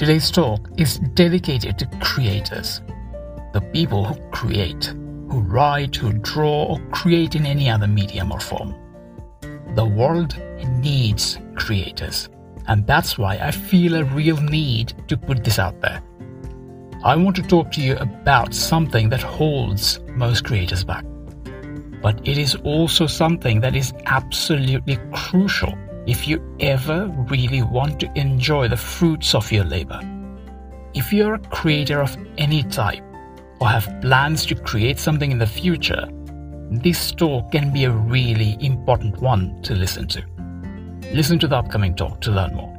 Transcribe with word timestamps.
Today's 0.00 0.30
talk 0.30 0.66
is 0.78 0.98
dedicated 1.12 1.78
to 1.78 1.86
creators, 2.00 2.80
the 3.52 3.60
people 3.60 4.02
who 4.02 4.18
create, 4.30 4.86
who 5.28 5.40
write, 5.40 5.94
who 5.94 6.14
draw, 6.14 6.68
or 6.68 6.80
create 6.90 7.34
in 7.34 7.44
any 7.44 7.68
other 7.68 7.86
medium 7.86 8.32
or 8.32 8.40
form. 8.40 8.74
The 9.74 9.84
world 9.84 10.38
needs 10.78 11.38
creators, 11.54 12.30
and 12.66 12.86
that's 12.86 13.18
why 13.18 13.36
I 13.36 13.50
feel 13.50 13.94
a 13.94 14.04
real 14.04 14.38
need 14.38 14.94
to 15.08 15.18
put 15.18 15.44
this 15.44 15.58
out 15.58 15.78
there. 15.82 16.02
I 17.04 17.14
want 17.14 17.36
to 17.36 17.42
talk 17.42 17.70
to 17.72 17.82
you 17.82 17.98
about 17.98 18.54
something 18.54 19.10
that 19.10 19.20
holds 19.20 20.00
most 20.14 20.46
creators 20.46 20.82
back. 20.82 21.04
But 22.00 22.26
it 22.26 22.38
is 22.38 22.54
also 22.64 23.06
something 23.06 23.60
that 23.60 23.76
is 23.76 23.92
absolutely 24.06 24.98
crucial 25.12 25.74
if 26.06 26.26
you 26.26 26.56
ever 26.60 27.08
really 27.28 27.62
want 27.62 28.00
to 28.00 28.10
enjoy 28.18 28.68
the 28.68 28.76
fruits 28.76 29.34
of 29.34 29.52
your 29.52 29.64
labor. 29.64 30.00
If 30.94 31.12
you're 31.12 31.34
a 31.34 31.38
creator 31.38 32.00
of 32.00 32.16
any 32.38 32.62
type 32.62 33.02
or 33.60 33.68
have 33.68 34.00
plans 34.00 34.46
to 34.46 34.54
create 34.54 34.98
something 34.98 35.30
in 35.30 35.38
the 35.38 35.46
future, 35.46 36.08
this 36.70 37.12
talk 37.12 37.52
can 37.52 37.72
be 37.72 37.84
a 37.84 37.90
really 37.90 38.56
important 38.60 39.20
one 39.20 39.60
to 39.62 39.74
listen 39.74 40.08
to. 40.08 40.24
Listen 41.12 41.38
to 41.38 41.46
the 41.46 41.56
upcoming 41.56 41.94
talk 41.94 42.20
to 42.22 42.30
learn 42.30 42.54
more. 42.54 42.74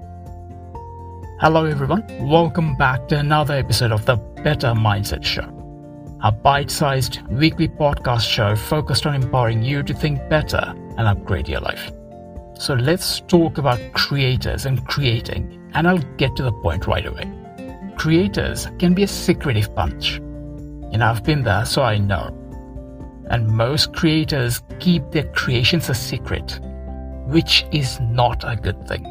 Hello, 1.40 1.66
everyone. 1.66 2.04
Welcome 2.28 2.76
back 2.76 3.08
to 3.10 3.18
another 3.18 3.54
episode 3.54 3.92
of 3.92 4.06
the 4.06 4.16
Better 4.44 4.70
Mindset 4.70 5.24
Show, 5.24 5.48
a 6.24 6.32
bite 6.32 6.72
sized 6.72 7.22
weekly 7.30 7.68
podcast 7.68 8.28
show 8.28 8.56
focused 8.56 9.06
on 9.06 9.14
empowering 9.14 9.62
you 9.62 9.84
to 9.84 9.94
think 9.94 10.28
better 10.28 10.74
and 10.98 11.08
upgrade 11.08 11.48
your 11.48 11.62
life. 11.62 11.92
So 12.62 12.76
let's 12.76 13.22
talk 13.22 13.58
about 13.58 13.80
creators 13.94 14.66
and 14.66 14.86
creating, 14.88 15.60
and 15.74 15.88
I'll 15.88 16.06
get 16.18 16.36
to 16.36 16.44
the 16.44 16.52
point 16.52 16.86
right 16.86 17.06
away. 17.06 17.26
Creators 17.98 18.68
can 18.78 18.94
be 18.94 19.04
a 19.04 19.08
secretive 19.08 19.74
bunch. 19.74 20.18
And 20.94 21.04
I've 21.04 21.24
been 21.24 21.44
there, 21.44 21.66
so 21.66 21.82
I 21.82 21.98
know 21.98 22.38
and 23.32 23.48
most 23.48 23.94
creators 23.94 24.62
keep 24.80 25.10
their 25.12 25.24
creations 25.24 25.90
a 25.90 25.96
secret, 25.96 26.60
which 27.26 27.66
is 27.72 28.00
not 28.02 28.44
a 28.46 28.58
good 28.58 28.88
thing. 28.88 29.06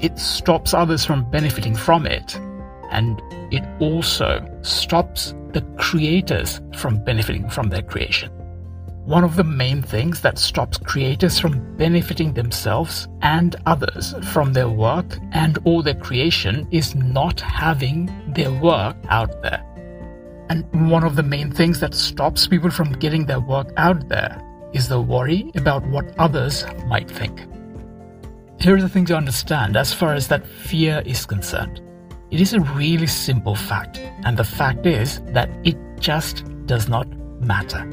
It 0.00 0.18
stops 0.18 0.74
others 0.74 1.04
from 1.04 1.30
benefiting 1.30 1.76
from 1.76 2.04
it, 2.04 2.36
and 2.90 3.22
it 3.52 3.62
also 3.80 4.44
stops 4.62 5.34
the 5.52 5.62
creators 5.78 6.60
from 6.74 7.02
benefiting 7.04 7.48
from 7.48 7.68
their 7.68 7.82
creation. 7.82 8.30
One 9.04 9.24
of 9.24 9.34
the 9.34 9.42
main 9.42 9.82
things 9.82 10.20
that 10.20 10.38
stops 10.38 10.78
creators 10.78 11.36
from 11.36 11.76
benefiting 11.76 12.32
themselves 12.32 13.08
and 13.20 13.56
others 13.66 14.14
from 14.32 14.52
their 14.52 14.68
work 14.68 15.18
and 15.32 15.58
or 15.64 15.82
their 15.82 15.94
creation 15.96 16.68
is 16.70 16.94
not 16.94 17.40
having 17.40 18.08
their 18.32 18.52
work 18.52 18.96
out 19.08 19.42
there. 19.42 19.64
And 20.50 20.64
one 20.88 21.02
of 21.02 21.16
the 21.16 21.22
main 21.24 21.50
things 21.50 21.80
that 21.80 21.94
stops 21.94 22.46
people 22.46 22.70
from 22.70 22.92
getting 22.92 23.26
their 23.26 23.40
work 23.40 23.72
out 23.76 24.08
there 24.08 24.40
is 24.72 24.86
the 24.86 25.00
worry 25.00 25.50
about 25.56 25.84
what 25.88 26.16
others 26.18 26.64
might 26.86 27.10
think. 27.10 27.40
Here's 28.60 28.82
the 28.82 28.88
thing 28.88 29.06
to 29.06 29.16
understand 29.16 29.76
as 29.76 29.92
far 29.92 30.14
as 30.14 30.28
that 30.28 30.46
fear 30.46 31.02
is 31.04 31.26
concerned. 31.26 31.80
It 32.30 32.40
is 32.40 32.54
a 32.54 32.60
really 32.60 33.08
simple 33.08 33.56
fact, 33.56 33.98
and 34.24 34.36
the 34.36 34.44
fact 34.44 34.86
is 34.86 35.20
that 35.32 35.50
it 35.64 35.76
just 35.98 36.44
does 36.66 36.88
not 36.88 37.08
matter. 37.40 37.90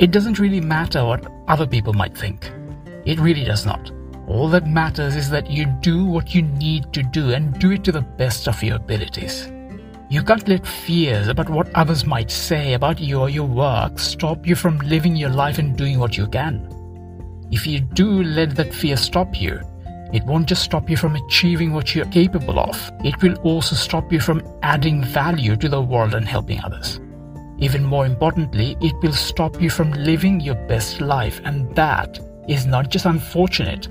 It 0.00 0.12
doesn't 0.12 0.38
really 0.38 0.62
matter 0.62 1.04
what 1.04 1.30
other 1.46 1.66
people 1.66 1.92
might 1.92 2.16
think. 2.16 2.50
It 3.04 3.20
really 3.20 3.44
does 3.44 3.66
not. 3.66 3.92
All 4.26 4.48
that 4.48 4.66
matters 4.66 5.14
is 5.14 5.28
that 5.28 5.50
you 5.50 5.66
do 5.82 6.06
what 6.06 6.34
you 6.34 6.40
need 6.40 6.90
to 6.94 7.02
do 7.02 7.32
and 7.34 7.58
do 7.58 7.72
it 7.72 7.84
to 7.84 7.92
the 7.92 8.00
best 8.00 8.48
of 8.48 8.62
your 8.62 8.76
abilities. 8.76 9.52
You 10.08 10.22
can't 10.22 10.48
let 10.48 10.66
fears 10.66 11.28
about 11.28 11.50
what 11.50 11.68
others 11.74 12.06
might 12.06 12.30
say 12.30 12.72
about 12.72 12.98
you 12.98 13.20
or 13.20 13.28
your 13.28 13.46
work 13.46 13.98
stop 13.98 14.46
you 14.46 14.56
from 14.56 14.78
living 14.78 15.16
your 15.16 15.28
life 15.28 15.58
and 15.58 15.76
doing 15.76 15.98
what 15.98 16.16
you 16.16 16.26
can. 16.26 16.66
If 17.50 17.66
you 17.66 17.80
do 17.80 18.22
let 18.22 18.56
that 18.56 18.72
fear 18.72 18.96
stop 18.96 19.38
you, 19.38 19.60
it 20.14 20.24
won't 20.24 20.48
just 20.48 20.62
stop 20.62 20.88
you 20.88 20.96
from 20.96 21.16
achieving 21.16 21.74
what 21.74 21.94
you're 21.94 22.06
capable 22.06 22.58
of, 22.58 22.90
it 23.04 23.20
will 23.20 23.36
also 23.40 23.76
stop 23.76 24.10
you 24.10 24.20
from 24.20 24.42
adding 24.62 25.04
value 25.04 25.56
to 25.56 25.68
the 25.68 25.82
world 25.82 26.14
and 26.14 26.26
helping 26.26 26.58
others. 26.64 27.00
Even 27.60 27.84
more 27.84 28.06
importantly, 28.06 28.76
it 28.80 28.94
will 29.02 29.12
stop 29.12 29.60
you 29.60 29.68
from 29.68 29.92
living 29.92 30.40
your 30.40 30.54
best 30.66 31.00
life, 31.00 31.40
and 31.44 31.74
that 31.76 32.18
is 32.48 32.66
not 32.66 32.90
just 32.90 33.04
unfortunate, 33.04 33.88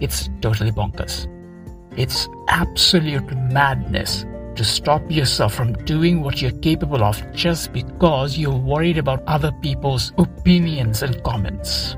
it's 0.00 0.30
totally 0.40 0.72
bonkers. 0.72 1.28
It's 1.98 2.28
absolute 2.48 3.30
madness 3.52 4.24
to 4.56 4.64
stop 4.64 5.02
yourself 5.10 5.54
from 5.54 5.72
doing 5.84 6.22
what 6.22 6.40
you're 6.40 6.50
capable 6.50 7.04
of 7.04 7.22
just 7.34 7.72
because 7.72 8.38
you're 8.38 8.56
worried 8.56 8.98
about 8.98 9.22
other 9.26 9.52
people's 9.60 10.12
opinions 10.18 11.02
and 11.02 11.22
comments. 11.22 11.96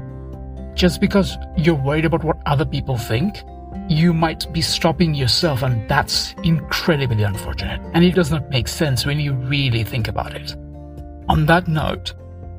Just 0.75 1.01
because 1.01 1.37
you're 1.57 1.75
worried 1.75 2.05
about 2.05 2.25
what 2.25 2.39
other 2.47 2.65
people 2.65 2.97
think, 2.97 3.43
you 3.89 4.13
might 4.13 4.53
be 4.53 4.61
stopping 4.61 5.15
yourself, 5.15 5.63
and 5.63 5.89
that's 5.89 6.35
incredibly 6.43 7.23
unfortunate. 7.23 7.81
And 7.95 8.05
it 8.05 8.15
does 8.15 8.31
not 8.31 8.51
make 8.51 8.69
sense 8.69 9.07
when 9.07 9.21
you 9.21 9.35
really 9.35 9.85
think 9.85 10.09
about 10.09 10.35
it. 10.35 10.57
On 11.33 11.47
that 11.47 11.67
note, 11.67 12.13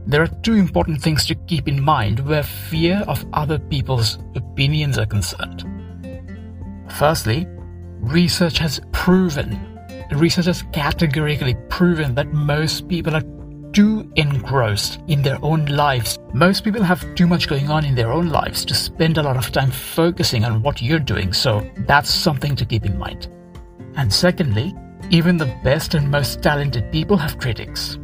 there 0.07 0.23
are 0.23 0.39
two 0.41 0.56
important 0.56 1.00
things 1.00 1.28
to 1.28 1.35
keep 1.35 1.67
in 1.67 1.79
mind 1.79 2.19
where 2.22 2.41
fear 2.41 3.03
of 3.07 3.23
other 3.31 3.59
people's 3.59 4.17
opinions 4.34 4.97
are 4.97 5.06
concerned. 5.06 5.63
Firstly, 6.89 7.45
research 8.00 8.57
has 8.57 8.81
proven 8.91 9.69
research 10.16 10.45
has 10.45 10.63
categorically 10.73 11.56
proven 11.69 12.16
that 12.16 12.33
most 12.33 12.88
people 12.88 13.16
are 13.16 13.23
too 13.73 14.12
engrossed 14.16 15.00
in 15.07 15.22
their 15.22 15.38
own 15.45 15.67
lives. 15.67 16.17
Most 16.33 16.63
people 16.63 16.81
have 16.81 17.13
too 17.13 17.28
much 17.28 17.47
going 17.47 17.69
on 17.69 17.85
in 17.85 17.94
their 17.94 18.12
own 18.12 18.29
lives 18.29 18.66
to 18.66 18.73
spend 18.73 19.19
a 19.19 19.23
lot 19.23 19.38
of 19.38 19.51
time 19.51 19.69
focusing 19.69 20.45
on 20.45 20.63
what 20.63 20.81
you're 20.81 20.97
doing, 20.97 21.31
so 21.31 21.63
that's 21.85 22.09
something 22.09 22.56
to 22.56 22.66
keep 22.66 22.85
in 22.85 22.97
mind. 22.97 23.28
And 23.97 24.12
secondly, 24.12 24.73
even 25.12 25.38
the 25.38 25.56
best 25.63 25.94
and 25.94 26.09
most 26.09 26.41
talented 26.41 26.91
people 26.91 27.17
have 27.17 27.38
critics. 27.38 28.00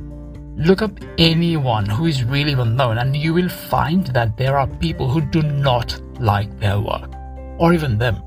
Look 0.59 0.81
up 0.81 1.00
anyone 1.18 1.86
who 1.86 2.08
is 2.08 2.25
really 2.25 2.53
well 2.53 2.66
known, 2.66 2.97
and 2.97 3.16
you 3.16 3.34
will 3.34 3.47
find 3.47 4.08
that 4.08 4.36
there 4.36 4.58
are 4.58 4.68
people 4.68 5.08
who 5.08 5.22
do 5.22 5.42
not 5.42 5.97
like 6.20 6.59
their 6.59 6.81
work, 6.81 7.09
or 7.58 7.74
even 7.74 7.97
them. 7.97 8.22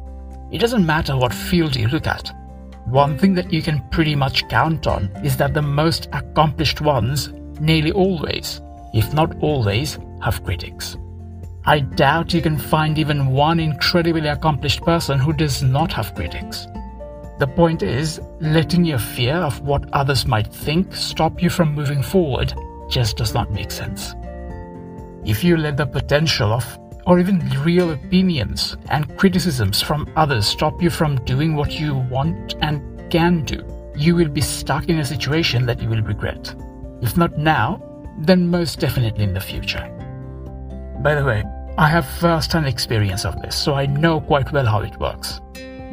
It 0.51 0.57
doesn't 0.57 0.87
matter 0.87 1.15
what 1.15 1.35
field 1.35 1.77
you 1.77 1.89
look 1.89 2.07
at. 2.07 2.33
One 2.87 3.19
thing 3.19 3.35
that 3.35 3.53
you 3.53 3.61
can 3.61 3.87
pretty 3.91 4.17
much 4.17 4.49
count 4.49 4.87
on 4.87 5.11
is 5.23 5.37
that 5.37 5.53
the 5.53 5.61
most 5.61 6.09
accomplished 6.15 6.81
ones 6.81 7.29
nearly 7.61 7.93
always, 7.93 8.63
if 8.95 9.13
not 9.13 9.37
always, 9.43 9.99
have 10.23 10.43
critics. 10.43 10.97
I 11.67 11.81
doubt 11.81 12.33
you 12.33 12.41
can 12.41 12.57
find 12.57 12.99
even 12.99 13.27
one 13.27 13.61
incredibly 13.61 14.29
accomplished 14.29 14.81
person 14.81 15.19
who 15.19 15.35
does 15.35 15.63
not 15.63 15.93
have 15.93 16.15
critics. 16.15 16.67
The 17.43 17.49
point 17.49 17.83
is, 17.83 18.21
letting 18.39 18.85
your 18.85 19.01
fear 19.01 19.35
of 19.35 19.59
what 19.63 19.93
others 19.93 20.29
might 20.29 20.47
think 20.47 20.95
stop 20.95 21.43
you 21.43 21.51
from 21.51 21.75
moving 21.75 22.01
forward 22.01 22.55
just 22.89 23.17
does 23.17 23.35
not 23.35 23.51
make 23.51 23.73
sense. 23.73 24.15
If 25.25 25.43
you 25.43 25.57
let 25.57 25.77
the 25.77 25.85
potential 25.85 26.53
of 26.53 26.79
or 27.05 27.19
even 27.19 27.41
real 27.65 27.91
opinions 27.91 28.77
and 28.91 29.19
criticisms 29.19 29.83
from 29.83 30.09
others 30.15 30.47
stop 30.47 30.81
you 30.81 30.89
from 30.89 31.17
doing 31.25 31.57
what 31.57 31.81
you 31.81 31.97
want 31.97 32.55
and 32.61 33.11
can 33.11 33.43
do, 33.43 33.67
you 33.97 34.15
will 34.15 34.29
be 34.29 34.41
stuck 34.41 34.89
in 34.89 35.01
a 35.01 35.05
situation 35.05 35.67
that 35.67 35.83
you 35.83 35.89
will 35.89 36.03
regret. 36.03 36.55
If 37.01 37.17
not 37.17 37.39
now, 37.39 37.83
then 38.19 38.47
most 38.47 38.79
definitely 38.79 39.25
in 39.25 39.35
the 39.35 39.41
future. 39.41 39.89
By 41.01 41.17
the 41.17 41.25
way, 41.25 41.43
I 41.77 41.89
have 41.89 42.07
first 42.07 42.53
hand 42.53 42.69
experience 42.69 43.25
of 43.25 43.43
this, 43.43 43.57
so 43.57 43.75
I 43.75 43.87
know 43.87 44.21
quite 44.21 44.53
well 44.53 44.67
how 44.67 44.83
it 44.83 44.97
works. 45.01 45.41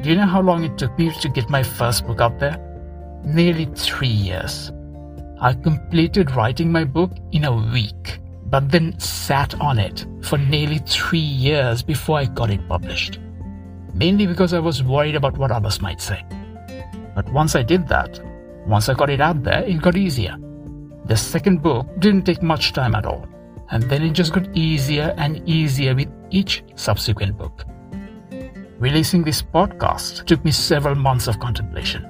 Do 0.01 0.09
you 0.09 0.15
know 0.15 0.25
how 0.25 0.41
long 0.41 0.63
it 0.63 0.77
took 0.77 0.97
me 0.97 1.11
to 1.21 1.29
get 1.29 1.49
my 1.49 1.63
first 1.63 2.07
book 2.07 2.21
out 2.21 2.39
there? 2.39 2.57
Nearly 3.23 3.65
three 3.75 4.07
years. 4.07 4.71
I 5.41 5.53
completed 5.53 6.31
writing 6.31 6.71
my 6.71 6.83
book 6.83 7.11
in 7.31 7.45
a 7.45 7.55
week 7.55 8.19
but 8.49 8.69
then 8.71 8.97
sat 8.99 9.59
on 9.61 9.77
it 9.77 10.05
for 10.21 10.37
nearly 10.37 10.79
three 10.79 11.19
years 11.19 11.83
before 11.83 12.17
I 12.17 12.25
got 12.25 12.49
it 12.49 12.67
published. 12.67 13.19
Mainly 13.93 14.25
because 14.25 14.53
I 14.53 14.59
was 14.59 14.83
worried 14.83 15.15
about 15.15 15.37
what 15.37 15.51
others 15.51 15.81
might 15.81 16.01
say. 16.01 16.23
But 17.15 17.31
once 17.31 17.55
I 17.55 17.63
did 17.63 17.87
that, 17.89 18.19
once 18.65 18.89
I 18.89 18.93
got 18.93 19.09
it 19.09 19.21
out 19.21 19.43
there, 19.43 19.63
it 19.63 19.81
got 19.81 19.95
easier. 19.95 20.35
The 21.05 21.17
second 21.17 21.61
book 21.61 21.87
didn't 21.99 22.23
take 22.23 22.41
much 22.41 22.73
time 22.73 22.95
at 22.95 23.05
all, 23.05 23.27
and 23.71 23.83
then 23.83 24.03
it 24.03 24.11
just 24.11 24.33
got 24.33 24.55
easier 24.55 25.13
and 25.17 25.47
easier 25.47 25.95
with 25.95 26.09
each 26.29 26.63
subsequent 26.75 27.37
book. 27.37 27.65
Releasing 28.79 29.23
this 29.23 29.41
podcast 29.41 30.25
took 30.25 30.45
me 30.45 30.51
several 30.51 30.95
months 30.95 31.27
of 31.27 31.37
contemplation. 31.41 32.07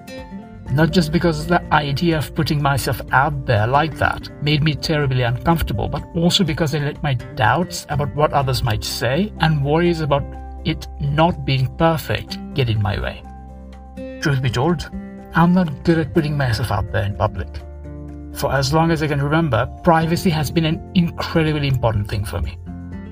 Not 0.72 0.92
just 0.92 1.12
because 1.12 1.48
the 1.48 1.64
idea 1.74 2.20
of 2.20 2.36
putting 2.36 2.62
myself 2.62 3.02
out 3.12 3.48
there 3.48 3.66
like 3.66 3.98
that 3.98 4.30
made 4.44 4.62
me 4.62 4.76
terribly 4.76 5.24
uncomfortable, 5.24 5.88
but 5.88 6.06
also 6.16 6.44
because 6.44 6.76
I 6.76 6.78
let 6.78 7.02
my 7.02 7.16
doubts 7.16 7.88
about 7.90 8.16
what 8.16 8.34
others 8.34 8.62
might 8.62 8.84
say 8.84 9.34
and 9.40 9.66
worries 9.66 10.02
about 10.02 10.22
it 10.64 10.88
not 11.00 11.44
being 11.44 11.76
perfect 11.78 12.38
get 12.54 12.70
in 12.70 12.80
my 12.84 13.00
way. 13.00 13.24
Truth 14.22 14.44
be 14.44 14.52
told, 14.52 14.92
I'm 15.34 15.56
not 15.56 15.84
good 15.84 15.98
at 15.98 16.14
putting 16.14 16.38
myself 16.38 16.70
out 16.72 16.92
there 16.92 17.04
in 17.04 17.16
public. 17.16 17.50
For 18.36 18.54
as 18.54 18.72
long 18.76 18.92
as 18.92 19.02
I 19.02 19.08
can 19.08 19.24
remember, 19.24 19.66
privacy 19.84 20.30
has 20.30 20.52
been 20.52 20.66
an 20.66 20.92
incredibly 20.94 21.68
important 21.68 22.08
thing 22.08 22.26
for 22.26 22.42
me. 22.42 22.60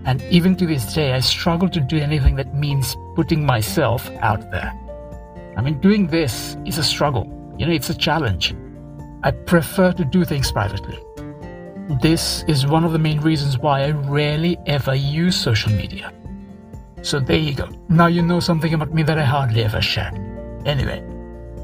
And 0.08 0.22
even 0.30 0.56
to 0.56 0.66
this 0.66 0.94
day, 0.94 1.12
I 1.12 1.20
struggle 1.20 1.68
to 1.68 1.82
do 1.82 1.98
anything 1.98 2.38
that 2.38 2.56
means 2.56 2.96
putting 3.14 3.46
myself 3.46 4.10
out 4.22 4.52
there. 4.52 4.72
I 5.58 5.62
mean, 5.62 5.82
doing 5.82 6.08
this 6.08 6.56
is 6.66 6.78
a 6.78 6.84
struggle. 6.84 7.26
You 7.58 7.66
know, 7.66 7.74
it's 7.74 7.90
a 7.90 7.94
challenge. 7.94 8.56
I 9.24 9.32
prefer 9.32 9.92
to 9.92 10.06
do 10.06 10.24
things 10.24 10.50
privately. 10.50 10.98
This 12.02 12.46
is 12.48 12.66
one 12.66 12.86
of 12.86 12.94
the 12.94 13.00
main 13.00 13.20
reasons 13.20 13.58
why 13.58 13.82
I 13.82 13.92
rarely 13.92 14.58
ever 14.66 14.96
use 14.96 15.36
social 15.36 15.74
media. 15.74 16.14
So 17.02 17.20
there 17.20 17.38
you 17.38 17.54
go. 17.54 17.68
Now 17.90 18.08
you 18.08 18.22
know 18.22 18.40
something 18.40 18.74
about 18.74 18.94
me 18.94 19.04
that 19.04 19.20
I 19.20 19.26
hardly 19.26 19.66
ever 19.66 19.82
share. 19.82 20.14
Anyway, 20.66 21.04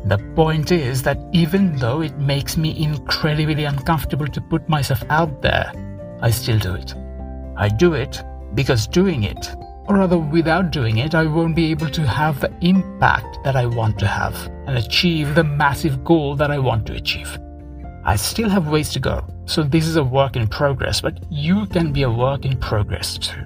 the 0.04 0.18
point 0.36 0.70
is 0.74 1.02
that 1.04 1.18
even 1.32 1.78
though 1.78 2.02
it 2.02 2.18
makes 2.18 2.58
me 2.58 2.78
incredibly 2.78 3.64
uncomfortable 3.64 4.28
to 4.28 4.42
put 4.42 4.68
myself 4.68 5.02
out 5.10 5.42
there, 5.42 5.72
I 6.22 6.30
still 6.30 6.60
do 6.60 6.74
it. 6.74 6.94
I 7.56 7.70
do 7.70 7.94
it 7.94 8.22
because 8.54 8.88
doing 8.88 9.24
it, 9.24 9.56
or 9.88 9.98
rather 9.98 10.18
without 10.18 10.72
doing 10.72 10.98
it, 10.98 11.14
I 11.16 11.26
won't 11.26 11.56
be 11.56 11.72
able 11.72 11.90
to 11.90 12.02
have 12.08 12.40
the 12.40 12.54
impact 12.62 13.44
that 13.44 13.56
I 13.56 13.66
want 13.66 14.00
to 14.00 14.08
have 14.08 14.36
and 14.68 14.78
achieve 14.78 15.36
the 15.36 15.44
massive 15.44 16.04
goal 16.04 16.36
that 16.36 16.52
I 16.52 16.60
want 16.60 16.86
to 16.88 16.94
achieve. 16.94 17.38
I 18.06 18.16
still 18.16 18.50
have 18.50 18.68
ways 18.68 18.90
to 18.92 19.00
go, 19.00 19.26
so 19.46 19.64
this 19.64 19.88
is 19.88 19.96
a 19.96 20.04
work 20.04 20.36
in 20.36 20.48
progress, 20.48 21.02
but 21.02 21.24
you 21.30 21.66
can 21.68 21.92
be 21.92 22.04
a 22.04 22.12
work 22.12 22.46
in 22.46 22.58
progress 22.58 23.18
too. 23.18 23.44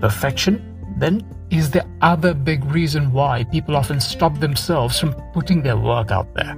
Perfection, 0.00 0.64
then, 0.98 1.22
is 1.50 1.70
the 1.70 1.86
other 2.02 2.34
big 2.34 2.64
reason 2.66 3.12
why 3.12 3.44
people 3.44 3.76
often 3.76 4.00
stop 4.00 4.38
themselves 4.38 4.98
from 4.98 5.14
putting 5.32 5.62
their 5.62 5.76
work 5.76 6.10
out 6.10 6.32
there. 6.34 6.56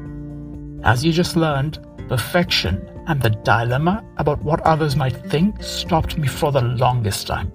As 0.82 1.04
you 1.04 1.12
just 1.12 1.36
learned, 1.36 1.78
perfection 2.08 2.89
and 3.10 3.20
the 3.20 3.30
dilemma 3.30 4.04
about 4.18 4.40
what 4.44 4.60
others 4.60 4.94
might 4.94 5.16
think 5.30 5.60
stopped 5.60 6.16
me 6.16 6.28
for 6.28 6.52
the 6.52 6.60
longest 6.60 7.26
time. 7.26 7.52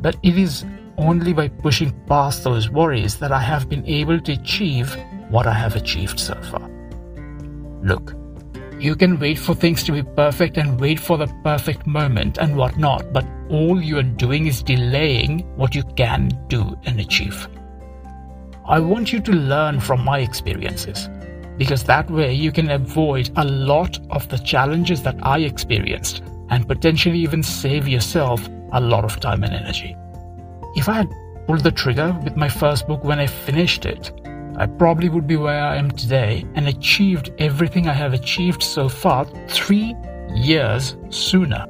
But 0.00 0.16
it 0.22 0.38
is 0.38 0.64
only 0.96 1.34
by 1.34 1.48
pushing 1.48 1.92
past 2.06 2.44
those 2.44 2.70
worries 2.70 3.18
that 3.18 3.30
I 3.30 3.40
have 3.40 3.68
been 3.68 3.86
able 3.86 4.18
to 4.20 4.32
achieve 4.32 4.96
what 5.28 5.46
I 5.46 5.52
have 5.52 5.76
achieved 5.76 6.18
so 6.18 6.34
far. 6.50 6.70
Look, 7.82 8.14
you 8.78 8.96
can 8.96 9.18
wait 9.18 9.38
for 9.38 9.54
things 9.54 9.82
to 9.84 9.92
be 9.92 10.02
perfect 10.02 10.56
and 10.56 10.80
wait 10.80 10.98
for 10.98 11.18
the 11.18 11.26
perfect 11.44 11.86
moment 11.86 12.38
and 12.38 12.56
whatnot, 12.56 13.12
but 13.12 13.26
all 13.50 13.82
you 13.82 13.98
are 13.98 14.02
doing 14.02 14.46
is 14.46 14.62
delaying 14.62 15.40
what 15.56 15.74
you 15.74 15.82
can 15.96 16.30
do 16.48 16.74
and 16.84 17.00
achieve. 17.00 17.48
I 18.64 18.80
want 18.80 19.12
you 19.12 19.20
to 19.20 19.32
learn 19.32 19.78
from 19.78 20.02
my 20.02 20.20
experiences 20.20 21.10
because 21.56 21.84
that 21.84 22.10
way 22.10 22.32
you 22.32 22.52
can 22.52 22.70
avoid 22.70 23.30
a 23.36 23.44
lot 23.44 23.98
of 24.10 24.28
the 24.28 24.38
challenges 24.38 25.02
that 25.02 25.16
I 25.22 25.40
experienced 25.40 26.22
and 26.50 26.68
potentially 26.68 27.18
even 27.18 27.42
save 27.42 27.88
yourself 27.88 28.48
a 28.72 28.80
lot 28.80 29.04
of 29.04 29.20
time 29.20 29.42
and 29.44 29.54
energy. 29.54 29.96
If 30.76 30.88
I 30.88 30.94
had 30.94 31.14
pulled 31.46 31.62
the 31.62 31.72
trigger 31.72 32.16
with 32.24 32.36
my 32.36 32.48
first 32.48 32.86
book 32.86 33.04
when 33.04 33.18
I 33.18 33.26
finished 33.26 33.86
it, 33.86 34.12
I 34.56 34.66
probably 34.66 35.08
would 35.08 35.26
be 35.26 35.36
where 35.36 35.62
I 35.62 35.76
am 35.76 35.90
today 35.90 36.44
and 36.54 36.68
achieved 36.68 37.30
everything 37.38 37.88
I 37.88 37.92
have 37.92 38.14
achieved 38.14 38.62
so 38.62 38.88
far 38.88 39.26
three 39.48 39.94
years 40.34 40.96
sooner. 41.10 41.66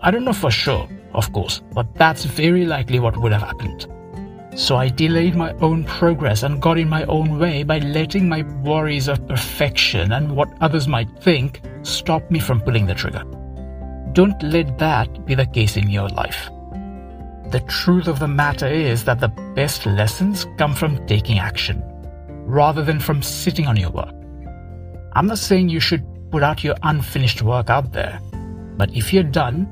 I 0.00 0.10
don't 0.10 0.24
know 0.24 0.32
for 0.32 0.50
sure, 0.50 0.88
of 1.14 1.32
course, 1.32 1.60
but 1.72 1.86
that's 1.94 2.24
very 2.24 2.64
likely 2.64 2.98
what 2.98 3.16
would 3.16 3.32
have 3.32 3.42
happened. 3.42 3.86
So 4.54 4.76
I 4.76 4.90
delayed 4.90 5.34
my 5.34 5.52
own 5.60 5.84
progress 5.84 6.42
and 6.42 6.60
got 6.60 6.78
in 6.78 6.88
my 6.88 7.04
own 7.04 7.38
way 7.38 7.62
by 7.62 7.78
letting 7.78 8.28
my 8.28 8.42
worries 8.62 9.08
of 9.08 9.26
perfection 9.26 10.12
and 10.12 10.36
what 10.36 10.52
others 10.60 10.86
might 10.86 11.08
think 11.20 11.62
stop 11.82 12.30
me 12.30 12.38
from 12.38 12.60
pulling 12.60 12.86
the 12.86 12.94
trigger. 12.94 13.24
Don't 14.12 14.42
let 14.42 14.78
that 14.78 15.24
be 15.24 15.34
the 15.34 15.46
case 15.46 15.78
in 15.78 15.88
your 15.88 16.08
life. 16.10 16.50
The 17.50 17.64
truth 17.66 18.08
of 18.08 18.18
the 18.18 18.28
matter 18.28 18.66
is 18.66 19.04
that 19.04 19.20
the 19.20 19.28
best 19.54 19.86
lessons 19.86 20.46
come 20.58 20.74
from 20.74 21.06
taking 21.06 21.38
action, 21.38 21.82
rather 22.44 22.84
than 22.84 23.00
from 23.00 23.22
sitting 23.22 23.66
on 23.66 23.76
your 23.76 23.90
work. 23.90 24.14
I'm 25.14 25.26
not 25.26 25.38
saying 25.38 25.70
you 25.70 25.80
should 25.80 26.04
put 26.30 26.42
out 26.42 26.62
your 26.62 26.76
unfinished 26.82 27.40
work 27.42 27.70
out 27.70 27.92
there, 27.92 28.20
but 28.76 28.94
if 28.94 29.14
you're 29.14 29.22
done, 29.22 29.66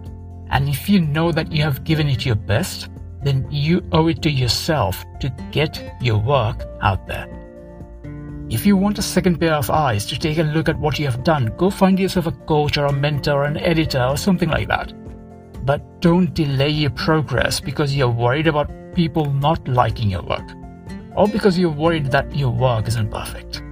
and 0.51 0.69
if 0.69 0.89
you 0.89 1.01
know 1.01 1.33
that 1.33 1.53
you 1.53 1.63
have 1.63 1.85
given 1.85 2.09
it 2.09 2.25
your 2.25 2.35
best, 2.35 2.89
then 3.23 3.47
you 3.51 3.83
owe 3.93 4.09
it 4.09 4.23
to 4.23 4.31
yourself 4.31 5.05
to 5.21 5.29
get 5.51 5.97
your 6.01 6.19
work 6.19 6.65
out 6.83 7.07
there. 7.07 7.29
If 8.51 8.67
you 8.67 8.77
want 8.77 8.99
a 8.99 9.03
second 9.03 9.39
pair 9.39 9.55
of 9.55 9.71
eyes 9.71 10.05
to 10.07 10.19
take 10.19 10.39
a 10.39 10.43
look 10.43 10.69
at 10.69 10.79
what 10.79 10.99
you 10.99 11.07
have 11.07 11.23
done, 11.23 11.53
go 11.57 11.71
find 11.71 12.01
yourself 12.01 12.27
a 12.27 12.33
coach 12.33 12.79
or 12.79 12.87
a 12.87 12.93
mentor 12.93 13.43
or 13.43 13.45
an 13.45 13.59
editor 13.59 14.03
or 14.03 14.17
something 14.17 14.49
like 14.49 14.67
that. 14.69 14.93
But 15.65 16.01
don't 16.01 16.35
delay 16.35 16.71
your 16.71 16.91
progress 16.91 17.61
because 17.61 17.95
you're 17.95 18.09
worried 18.09 18.49
about 18.49 18.71
people 18.95 19.33
not 19.33 19.69
liking 19.69 20.11
your 20.11 20.23
work, 20.23 20.51
or 21.17 21.29
because 21.29 21.59
you're 21.59 21.71
worried 21.71 22.07
that 22.07 22.35
your 22.35 22.51
work 22.51 22.89
isn't 22.89 23.11
perfect. 23.11 23.63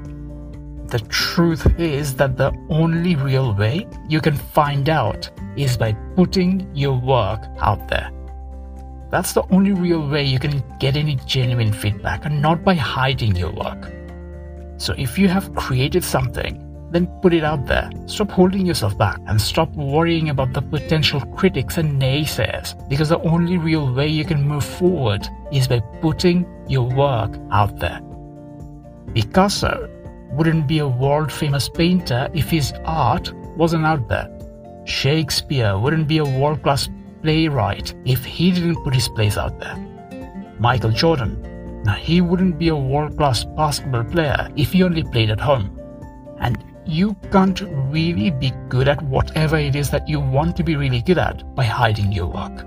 The 0.89 1.01
truth 1.09 1.79
is 1.79 2.15
that 2.15 2.37
the 2.37 2.53
only 2.71 3.17
real 3.17 3.55
way 3.55 3.87
you 4.09 4.21
can 4.21 4.37
find 4.37 4.89
out 4.89 5.29
is 5.57 5.77
by 5.77 5.93
putting 6.15 6.71
your 6.75 6.99
work 6.99 7.45
out 7.59 7.89
there. 7.89 8.11
That's 9.11 9.33
the 9.33 9.45
only 9.51 9.73
real 9.73 10.07
way 10.07 10.25
you 10.25 10.39
can 10.39 10.63
get 10.79 10.97
any 10.97 11.17
genuine 11.27 11.73
feedback 11.73 12.25
and 12.25 12.43
not 12.43 12.65
by 12.65 12.75
hiding 12.75 13.37
your 13.37 13.53
work. 13.53 13.93
So 14.77 14.95
if 14.97 15.19
you 15.19 15.29
have 15.29 15.55
created 15.55 16.05
something 16.05 16.65
then 16.91 17.07
put 17.21 17.35
it 17.35 17.45
out 17.45 17.67
there. 17.67 17.91
Stop 18.07 18.31
holding 18.31 18.67
yourself 18.67 18.97
back 18.97 19.21
and 19.27 19.41
stop 19.41 19.71
worrying 19.75 20.31
about 20.31 20.53
the 20.53 20.63
potential 20.63 21.21
critics 21.37 21.77
and 21.77 22.01
naysayers 22.01 22.89
because 22.89 23.11
the 23.11 23.21
only 23.21 23.59
real 23.59 23.93
way 23.93 24.09
you 24.09 24.25
can 24.25 24.43
move 24.43 24.65
forward 24.65 25.29
is 25.53 25.69
by 25.69 25.81
putting 26.01 26.47
your 26.69 26.89
work 26.89 27.37
out 27.51 27.79
there. 27.79 28.01
Picasso 29.15 29.89
wouldn't 30.33 30.67
be 30.67 30.79
a 30.79 30.89
world 30.89 31.33
famous 31.33 31.69
painter 31.69 32.29
if 32.35 32.51
his 32.51 32.73
art 32.85 33.33
wasn't 33.57 33.85
out 33.85 34.09
there. 34.09 34.29
Shakespeare 34.85 35.79
wouldn't 35.79 36.09
be 36.09 36.19
a 36.19 36.25
world 36.25 36.63
class 36.63 36.89
playwright 37.29 37.95
if 38.07 38.25
he 38.25 38.51
didn't 38.51 38.83
put 38.83 38.95
his 38.95 39.07
plays 39.07 39.37
out 39.37 39.61
there. 39.61 39.77
Michael 40.59 40.91
Jordan, 40.91 41.83
now 41.85 41.93
he 41.93 42.23
wouldn't 42.23 42.59
be 42.59 42.69
a 42.69 42.75
world 42.75 43.19
class 43.19 43.45
basketball 43.45 44.05
player 44.05 44.49
if 44.57 44.73
he 44.73 44.83
only 44.83 45.03
played 45.03 45.29
at 45.29 45.39
home. 45.39 45.79
And 46.41 46.65
you 46.87 47.15
can't 47.31 47.61
really 47.91 48.31
be 48.31 48.51
good 48.71 48.89
at 48.89 49.03
whatever 49.03 49.59
it 49.59 49.77
is 49.77 49.91
that 49.91 50.09
you 50.09 50.21
want 50.21 50.57
to 50.57 50.65
be 50.65 50.75
really 50.75 51.03
good 51.03 51.19
at 51.19 51.55
by 51.55 51.65
hiding 51.65 52.13
your 52.13 52.29
work. 52.29 52.65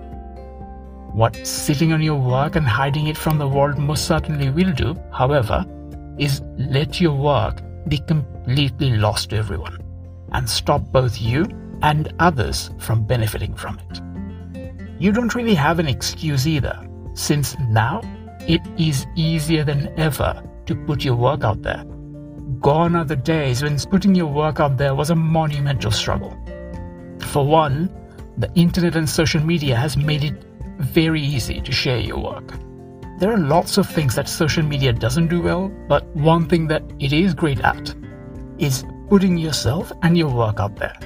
What 1.12 1.36
sitting 1.48 1.92
on 1.92 2.04
your 2.04 2.20
work 2.20 2.56
and 2.56 2.68
hiding 2.68 3.08
it 3.08 3.18
from 3.18 3.40
the 3.40 3.48
world 3.48 3.80
most 3.80 4.06
certainly 4.06 4.52
will 4.52 4.74
do, 4.74 4.96
however, 5.12 5.66
is 6.20 6.44
let 6.60 7.02
your 7.02 7.16
work 7.16 7.64
be 7.88 7.98
completely 7.98 8.92
lost 8.92 9.32
to 9.32 9.38
everyone 9.38 9.80
and 10.34 10.48
stop 10.48 10.84
both 10.92 11.20
you 11.20 11.48
and 11.82 12.14
others 12.20 12.70
from 12.78 13.04
benefiting 13.04 13.56
from 13.56 13.80
it. 13.90 14.02
You 15.02 15.12
don't 15.12 15.36
really 15.36 15.56
have 15.56 15.80
an 15.80 15.88
excuse 15.88 16.48
either, 16.48 16.88
since 17.14 17.58
now 17.60 18.02
it 18.48 18.62
is 18.78 19.06
easier 19.16 19.64
than 19.64 19.94
ever 20.00 20.44
to 20.68 20.76
put 20.76 21.04
your 21.04 21.16
work 21.16 21.44
out 21.44 21.62
there 21.62 21.84
Gone 22.62 22.96
are 22.96 23.06
the 23.06 23.16
days 23.16 23.64
when 23.64 23.80
putting 23.80 24.14
your 24.14 24.28
work 24.28 24.60
out 24.60 24.78
there 24.78 24.94
was 24.94 25.10
a 25.10 25.16
monumental 25.16 25.90
struggle. 25.90 26.38
For 27.20 27.44
one, 27.44 27.90
the 28.38 28.52
internet 28.54 28.96
and 28.96 29.10
social 29.10 29.42
media 29.42 29.76
has 29.76 29.98
made 29.98 30.24
it 30.24 30.44
very 30.78 31.22
easy 31.22 31.60
to 31.62 31.72
share 31.72 31.98
your 31.98 32.20
work. 32.20 32.54
There 33.18 33.32
are 33.32 33.38
lots 33.38 33.80
of 33.80 33.90
things 33.90 34.14
that 34.14 34.30
social 34.30 34.64
media 34.64 34.94
doesn't 34.94 35.30
do 35.30 35.42
well, 35.42 35.70
but 35.88 36.06
one 36.16 36.48
thing 36.48 36.68
that 36.68 36.84
it 37.00 37.14
is 37.14 37.34
great 37.34 37.60
at 37.62 37.96
is 38.60 38.86
putting 39.10 39.38
yourself 39.38 39.92
and 40.04 40.16
your 40.16 40.30
work 40.30 40.60
out 40.60 40.76
there. 40.76 40.98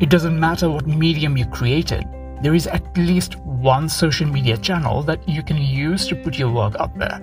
It 0.00 0.10
doesn't 0.10 0.38
matter 0.38 0.68
what 0.68 0.88
medium 0.88 1.36
you 1.36 1.46
created, 1.46 2.04
there 2.42 2.54
is 2.54 2.66
at 2.66 2.96
least 2.96 3.36
one 3.40 3.88
social 3.88 4.26
media 4.26 4.56
channel 4.56 5.02
that 5.02 5.26
you 5.28 5.42
can 5.42 5.56
use 5.56 6.06
to 6.08 6.16
put 6.16 6.38
your 6.38 6.50
work 6.50 6.74
out 6.78 6.96
there 6.98 7.20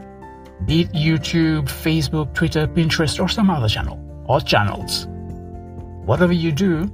be 0.66 0.82
it 0.82 0.92
YouTube, 0.92 1.66
Facebook, 1.66 2.34
Twitter, 2.34 2.68
Pinterest, 2.68 3.22
or 3.22 3.30
some 3.30 3.50
other 3.50 3.70
channel 3.70 4.00
or 4.28 4.42
channels. 4.42 5.08
Whatever 6.06 6.34
you 6.34 6.52
do, 6.52 6.92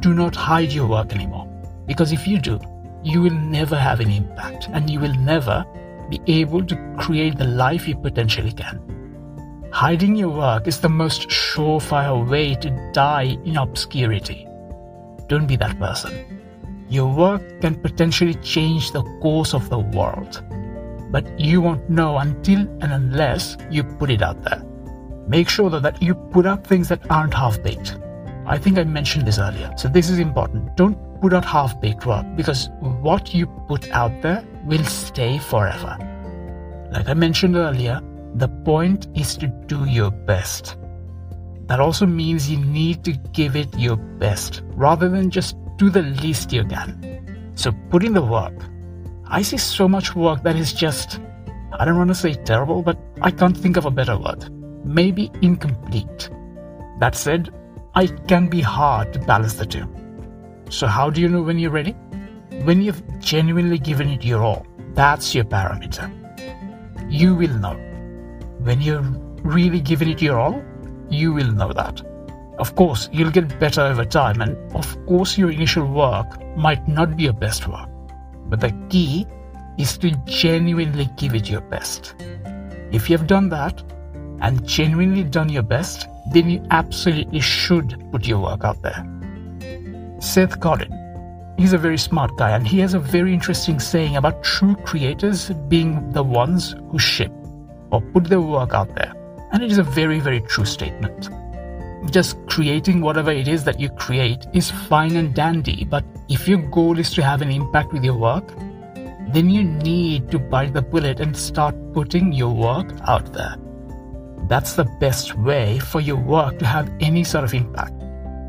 do 0.00 0.12
not 0.12 0.34
hide 0.34 0.72
your 0.72 0.86
work 0.86 1.14
anymore. 1.14 1.46
Because 1.86 2.12
if 2.12 2.26
you 2.26 2.38
do, 2.38 2.58
you 3.04 3.22
will 3.22 3.30
never 3.30 3.76
have 3.76 4.00
an 4.00 4.10
impact 4.10 4.68
and 4.72 4.90
you 4.90 4.98
will 4.98 5.14
never 5.14 5.64
be 6.10 6.20
able 6.26 6.64
to 6.64 6.76
create 6.98 7.38
the 7.38 7.46
life 7.46 7.86
you 7.86 7.96
potentially 7.96 8.52
can. 8.52 8.80
Hiding 9.72 10.16
your 10.16 10.30
work 10.30 10.66
is 10.66 10.80
the 10.80 10.88
most 10.88 11.28
surefire 11.28 12.28
way 12.28 12.54
to 12.56 12.90
die 12.92 13.38
in 13.44 13.56
obscurity. 13.56 14.48
Don't 15.28 15.46
be 15.46 15.56
that 15.56 15.78
person. 15.78 16.35
Your 16.88 17.12
work 17.12 17.60
can 17.60 17.74
potentially 17.74 18.34
change 18.34 18.92
the 18.92 19.02
course 19.20 19.54
of 19.54 19.68
the 19.70 19.78
world 19.78 20.42
but 21.10 21.38
you 21.38 21.60
won't 21.60 21.88
know 21.88 22.18
until 22.18 22.60
and 22.82 22.92
unless 22.92 23.56
you 23.70 23.84
put 23.84 24.10
it 24.10 24.22
out 24.22 24.42
there. 24.44 24.62
Make 25.28 25.48
sure 25.48 25.70
that, 25.70 25.82
that 25.82 26.02
you 26.02 26.14
put 26.14 26.46
out 26.46 26.66
things 26.66 26.88
that 26.88 27.10
aren't 27.10 27.34
half 27.34 27.62
baked. 27.62 27.98
I 28.46 28.58
think 28.58 28.78
I 28.78 28.84
mentioned 28.84 29.26
this 29.26 29.38
earlier, 29.38 29.72
so 29.76 29.88
this 29.88 30.08
is 30.08 30.18
important. 30.18 30.76
Don't 30.76 30.96
put 31.20 31.32
out 31.32 31.44
half 31.44 31.80
baked 31.80 32.06
work 32.06 32.24
because 32.36 32.68
what 32.80 33.34
you 33.34 33.46
put 33.68 33.90
out 33.90 34.22
there 34.22 34.44
will 34.64 34.84
stay 34.84 35.38
forever. 35.38 35.96
Like 36.92 37.08
I 37.08 37.14
mentioned 37.14 37.56
earlier, 37.56 38.00
the 38.34 38.48
point 38.48 39.08
is 39.14 39.36
to 39.38 39.46
do 39.46 39.84
your 39.86 40.10
best. 40.10 40.76
That 41.66 41.80
also 41.80 42.06
means 42.06 42.48
you 42.48 42.58
need 42.58 43.02
to 43.04 43.12
give 43.32 43.56
it 43.56 43.76
your 43.76 43.96
best 43.96 44.62
rather 44.74 45.08
than 45.08 45.30
just 45.30 45.56
do 45.76 45.90
the 45.90 46.02
least 46.02 46.52
you 46.52 46.64
can. 46.64 47.52
So 47.54 47.72
put 47.90 48.04
in 48.04 48.12
the 48.12 48.22
work. 48.22 48.54
I 49.28 49.42
see 49.42 49.56
so 49.56 49.88
much 49.88 50.14
work 50.14 50.42
that 50.42 50.56
is 50.56 50.72
just, 50.72 51.20
I 51.72 51.84
don't 51.84 51.98
want 51.98 52.08
to 52.08 52.14
say 52.14 52.34
terrible, 52.34 52.82
but 52.82 52.98
I 53.20 53.30
can't 53.30 53.56
think 53.56 53.76
of 53.76 53.86
a 53.86 53.90
better 53.90 54.16
word. 54.16 54.50
Maybe 54.84 55.30
incomplete. 55.42 56.30
That 57.00 57.14
said, 57.14 57.52
it 57.96 58.28
can 58.28 58.48
be 58.48 58.60
hard 58.60 59.12
to 59.12 59.18
balance 59.20 59.54
the 59.54 59.66
two. 59.66 59.86
So, 60.70 60.86
how 60.86 61.10
do 61.10 61.20
you 61.20 61.28
know 61.28 61.42
when 61.42 61.58
you're 61.58 61.70
ready? 61.70 61.92
When 62.64 62.82
you've 62.82 63.02
genuinely 63.20 63.78
given 63.78 64.08
it 64.10 64.24
your 64.24 64.42
all, 64.42 64.66
that's 64.94 65.34
your 65.34 65.44
parameter. 65.44 66.10
You 67.10 67.34
will 67.34 67.54
know. 67.58 67.74
When 68.58 68.80
you're 68.80 69.02
really 69.42 69.80
giving 69.80 70.08
it 70.08 70.22
your 70.22 70.38
all, 70.38 70.62
you 71.08 71.32
will 71.32 71.52
know 71.52 71.72
that. 71.72 72.02
Of 72.58 72.74
course, 72.74 73.10
you'll 73.12 73.30
get 73.30 73.60
better 73.60 73.82
over 73.82 74.04
time, 74.04 74.40
and 74.40 74.56
of 74.74 75.06
course, 75.06 75.36
your 75.36 75.50
initial 75.50 75.86
work 75.86 76.26
might 76.56 76.88
not 76.88 77.16
be 77.16 77.24
your 77.24 77.34
best 77.34 77.68
work. 77.68 77.88
But 78.48 78.60
the 78.60 78.72
key 78.88 79.26
is 79.76 79.98
to 79.98 80.10
genuinely 80.24 81.10
give 81.16 81.34
it 81.34 81.50
your 81.50 81.60
best. 81.60 82.14
If 82.92 83.10
you 83.10 83.18
have 83.18 83.26
done 83.26 83.50
that 83.50 83.82
and 84.40 84.66
genuinely 84.66 85.24
done 85.24 85.50
your 85.50 85.64
best, 85.64 86.08
then 86.32 86.48
you 86.48 86.66
absolutely 86.70 87.40
should 87.40 88.02
put 88.10 88.26
your 88.26 88.38
work 88.38 88.64
out 88.64 88.80
there. 88.80 89.04
Seth 90.20 90.58
Godin, 90.58 91.54
he's 91.58 91.74
a 91.74 91.78
very 91.78 91.98
smart 91.98 92.36
guy, 92.38 92.50
and 92.52 92.66
he 92.66 92.78
has 92.78 92.94
a 92.94 92.98
very 92.98 93.34
interesting 93.34 93.78
saying 93.78 94.16
about 94.16 94.42
true 94.42 94.76
creators 94.76 95.50
being 95.68 96.10
the 96.12 96.22
ones 96.22 96.74
who 96.90 96.98
ship 96.98 97.32
or 97.90 98.00
put 98.00 98.24
their 98.24 98.40
work 98.40 98.72
out 98.72 98.94
there. 98.94 99.12
And 99.52 99.62
it 99.62 99.70
is 99.70 99.78
a 99.78 99.82
very, 99.82 100.20
very 100.20 100.40
true 100.40 100.64
statement. 100.64 101.28
Just 102.16 102.38
creating 102.46 103.02
whatever 103.02 103.30
it 103.30 103.46
is 103.46 103.62
that 103.64 103.78
you 103.78 103.90
create 103.90 104.46
is 104.54 104.70
fine 104.70 105.16
and 105.16 105.34
dandy, 105.34 105.84
but 105.84 106.02
if 106.30 106.48
your 106.48 106.62
goal 106.70 106.98
is 106.98 107.12
to 107.12 107.22
have 107.22 107.42
an 107.42 107.50
impact 107.50 107.92
with 107.92 108.02
your 108.02 108.16
work, 108.16 108.54
then 109.34 109.50
you 109.50 109.62
need 109.62 110.30
to 110.30 110.38
bite 110.38 110.72
the 110.72 110.80
bullet 110.80 111.20
and 111.20 111.36
start 111.36 111.74
putting 111.92 112.32
your 112.32 112.54
work 112.54 112.90
out 113.06 113.34
there. 113.34 113.56
That's 114.48 114.72
the 114.76 114.86
best 114.98 115.36
way 115.36 115.78
for 115.78 116.00
your 116.00 116.16
work 116.16 116.58
to 116.60 116.64
have 116.64 116.90
any 117.00 117.22
sort 117.22 117.44
of 117.44 117.52
impact. 117.52 117.92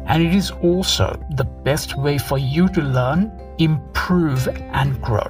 And 0.06 0.24
it 0.24 0.34
is 0.34 0.50
also 0.64 1.22
the 1.32 1.44
best 1.44 1.98
way 1.98 2.18
for 2.18 2.38
you 2.38 2.70
to 2.70 2.82
learn, 2.82 3.30
improve, 3.58 4.48
and 4.72 5.02
grow, 5.02 5.28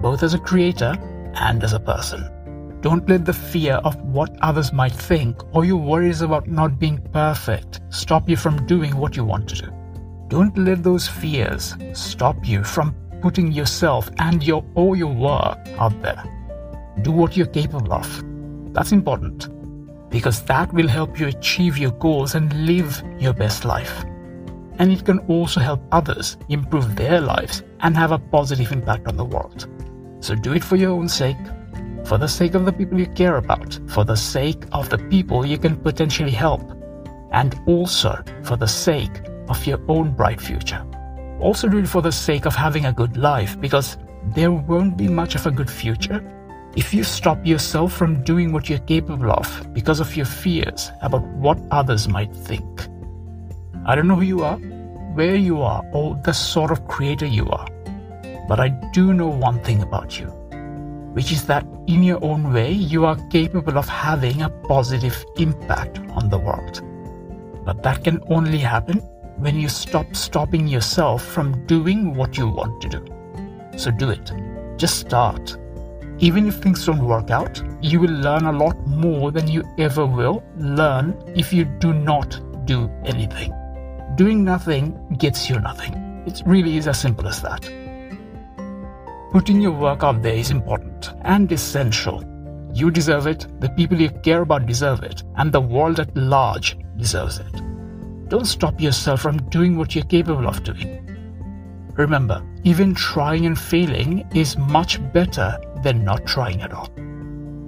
both 0.00 0.22
as 0.22 0.32
a 0.32 0.38
creator 0.38 0.96
and 1.34 1.64
as 1.64 1.72
a 1.72 1.80
person. 1.80 2.22
Don't 2.80 3.06
let 3.10 3.26
the 3.26 3.32
fear 3.34 3.74
of 3.84 3.94
what 3.96 4.34
others 4.40 4.72
might 4.72 4.92
think 4.92 5.36
or 5.54 5.66
your 5.66 5.76
worries 5.76 6.22
about 6.22 6.48
not 6.48 6.78
being 6.78 6.96
perfect 7.12 7.80
stop 7.90 8.26
you 8.26 8.36
from 8.36 8.64
doing 8.66 8.96
what 8.96 9.16
you 9.16 9.24
want 9.24 9.50
to 9.50 9.66
do. 9.66 9.72
Don't 10.28 10.56
let 10.56 10.82
those 10.82 11.06
fears 11.06 11.76
stop 11.92 12.36
you 12.42 12.64
from 12.64 12.94
putting 13.20 13.52
yourself 13.52 14.10
and 14.18 14.42
your 14.42 14.64
all 14.76 14.96
your 14.96 15.12
work 15.12 15.58
out 15.78 16.00
there. 16.00 16.24
Do 17.02 17.12
what 17.12 17.36
you're 17.36 17.48
capable 17.48 17.92
of. 17.92 18.24
That's 18.72 18.92
important 18.92 19.48
because 20.08 20.42
that 20.44 20.72
will 20.72 20.88
help 20.88 21.20
you 21.20 21.26
achieve 21.26 21.76
your 21.76 21.92
goals 21.92 22.34
and 22.34 22.66
live 22.66 23.02
your 23.18 23.34
best 23.34 23.66
life. 23.66 24.04
And 24.78 24.90
it 24.90 25.04
can 25.04 25.18
also 25.28 25.60
help 25.60 25.82
others 25.92 26.38
improve 26.48 26.96
their 26.96 27.20
lives 27.20 27.62
and 27.80 27.94
have 27.94 28.12
a 28.12 28.18
positive 28.18 28.72
impact 28.72 29.06
on 29.06 29.18
the 29.18 29.24
world. 29.24 29.68
So 30.20 30.34
do 30.34 30.54
it 30.54 30.64
for 30.64 30.76
your 30.76 30.92
own 30.92 31.08
sake, 31.08 31.36
for 32.04 32.18
the 32.18 32.28
sake 32.28 32.54
of 32.54 32.64
the 32.64 32.72
people 32.72 32.98
you 32.98 33.06
care 33.06 33.36
about, 33.36 33.78
for 33.88 34.04
the 34.04 34.16
sake 34.16 34.64
of 34.72 34.88
the 34.88 34.98
people 34.98 35.46
you 35.46 35.58
can 35.58 35.76
potentially 35.76 36.30
help, 36.30 36.62
and 37.32 37.60
also 37.66 38.22
for 38.42 38.56
the 38.56 38.66
sake 38.66 39.22
of 39.48 39.66
your 39.66 39.80
own 39.88 40.12
bright 40.12 40.40
future. 40.40 40.84
Also 41.40 41.68
do 41.68 41.78
it 41.78 41.88
for 41.88 42.02
the 42.02 42.12
sake 42.12 42.46
of 42.46 42.54
having 42.54 42.86
a 42.86 42.92
good 42.92 43.16
life 43.16 43.60
because 43.60 43.96
there 44.34 44.52
won't 44.52 44.96
be 44.96 45.08
much 45.08 45.34
of 45.34 45.46
a 45.46 45.50
good 45.50 45.70
future 45.70 46.22
if 46.76 46.94
you 46.94 47.02
stop 47.02 47.44
yourself 47.44 47.92
from 47.92 48.22
doing 48.22 48.52
what 48.52 48.68
you're 48.68 48.78
capable 48.80 49.32
of 49.32 49.74
because 49.74 49.98
of 50.00 50.16
your 50.16 50.26
fears 50.26 50.90
about 51.02 51.22
what 51.28 51.58
others 51.70 52.08
might 52.08 52.34
think. 52.34 52.86
I 53.86 53.94
don't 53.94 54.06
know 54.06 54.16
who 54.16 54.22
you 54.22 54.44
are, 54.44 54.56
where 55.14 55.34
you 55.34 55.62
are, 55.62 55.82
or 55.92 56.20
the 56.24 56.32
sort 56.32 56.70
of 56.70 56.86
creator 56.86 57.26
you 57.26 57.48
are, 57.48 57.66
but 58.46 58.60
I 58.60 58.68
do 58.92 59.12
know 59.12 59.28
one 59.28 59.58
thing 59.64 59.82
about 59.82 60.20
you, 60.20 60.32
which 61.12 61.32
is 61.32 61.44
that 61.46 61.66
in 61.86 62.02
your 62.02 62.22
own 62.22 62.52
way, 62.52 62.72
you 62.72 63.04
are 63.04 63.16
capable 63.28 63.78
of 63.78 63.88
having 63.88 64.42
a 64.42 64.50
positive 64.50 65.24
impact 65.36 65.98
on 66.10 66.28
the 66.28 66.38
world. 66.38 66.82
But 67.64 67.82
that 67.82 68.04
can 68.04 68.22
only 68.28 68.58
happen 68.58 68.98
when 69.38 69.58
you 69.58 69.68
stop 69.68 70.14
stopping 70.14 70.68
yourself 70.68 71.24
from 71.24 71.66
doing 71.66 72.14
what 72.14 72.36
you 72.36 72.48
want 72.48 72.80
to 72.82 72.88
do. 72.88 73.04
So 73.76 73.90
do 73.90 74.10
it. 74.10 74.32
Just 74.76 74.98
start 74.98 75.56
even 76.20 76.46
if 76.46 76.56
things 76.56 76.84
don't 76.84 77.02
work 77.06 77.30
out, 77.30 77.62
you 77.80 77.98
will 77.98 78.10
learn 78.10 78.44
a 78.44 78.52
lot 78.52 78.76
more 78.86 79.30
than 79.32 79.48
you 79.48 79.64
ever 79.78 80.04
will 80.04 80.44
learn 80.58 81.16
if 81.34 81.50
you 81.50 81.64
do 81.64 81.94
not 81.94 82.38
do 82.66 82.90
anything. 83.06 83.54
Doing 84.16 84.44
nothing 84.44 85.16
gets 85.16 85.48
you 85.48 85.58
nothing. 85.60 85.94
It 86.26 86.42
really 86.44 86.76
is 86.76 86.86
as 86.86 87.00
simple 87.00 87.26
as 87.26 87.40
that. 87.40 87.79
Putting 89.30 89.60
your 89.60 89.70
work 89.70 90.02
out 90.02 90.22
there 90.22 90.34
is 90.34 90.50
important 90.50 91.12
and 91.22 91.50
essential. 91.52 92.24
You 92.74 92.90
deserve 92.90 93.28
it, 93.28 93.46
the 93.60 93.68
people 93.68 94.00
you 94.00 94.10
care 94.10 94.42
about 94.42 94.66
deserve 94.66 95.04
it, 95.04 95.22
and 95.36 95.52
the 95.52 95.60
world 95.60 96.00
at 96.00 96.16
large 96.16 96.76
deserves 96.96 97.38
it. 97.38 98.28
Don't 98.28 98.44
stop 98.44 98.80
yourself 98.80 99.20
from 99.20 99.48
doing 99.48 99.76
what 99.76 99.94
you're 99.94 100.04
capable 100.04 100.48
of 100.48 100.64
doing. 100.64 101.06
Remember, 101.94 102.44
even 102.64 102.92
trying 102.92 103.46
and 103.46 103.56
failing 103.56 104.28
is 104.34 104.58
much 104.58 105.00
better 105.12 105.56
than 105.84 106.04
not 106.04 106.26
trying 106.26 106.60
at 106.62 106.72
all. 106.72 106.88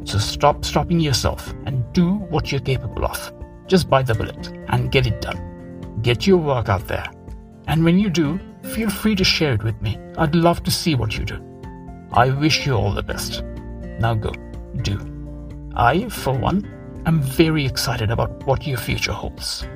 So 0.04 0.19
stop 0.19 0.64
stopping 0.64 0.99
yourself 0.99 1.54
and 1.66 1.85
do 1.92 2.14
what 2.14 2.50
you're 2.50 2.61
capable 2.61 3.04
of. 3.04 3.33
Just 3.69 3.88
bite 3.88 4.09
the 4.09 4.16
bullet 4.16 4.49
and 4.69 4.90
get 4.90 5.07
it 5.07 5.21
done. 5.21 6.00
Get 6.02 6.26
your 6.26 6.38
work 6.38 6.69
out 6.69 6.88
there. 6.88 7.07
And 7.69 7.85
when 7.85 8.00
you 8.00 8.11
do, 8.11 8.40
feel 8.75 8.90
free 8.90 9.14
to 9.14 9.23
share 9.23 9.52
it 9.52 9.62
with 9.62 9.81
me. 9.81 9.97
I'd 10.19 10.35
love 10.35 10.64
to 10.64 10.71
see 10.73 10.97
what 10.97 11.16
you 11.16 11.25
do. 11.25 11.51
I 12.14 12.28
wish 12.28 12.66
you 12.66 12.75
all 12.75 12.92
the 12.92 13.02
best. 13.02 13.42
Now 13.99 14.12
go, 14.12 14.33
do. 14.83 15.00
I, 15.75 16.11
for 16.11 16.35
one, 16.35 16.71
am 17.07 17.23
very 17.23 17.64
excited 17.64 18.11
about 18.11 18.47
what 18.47 18.66
your 18.66 18.76
future 18.76 19.12
holds. 19.12 19.66